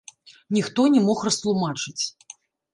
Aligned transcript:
Ніхто 0.57 0.87
не 0.95 1.03
мог 1.07 1.23
растлумачыць. 1.29 2.03